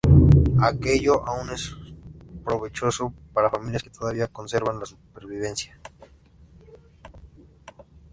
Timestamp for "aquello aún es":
0.59-1.75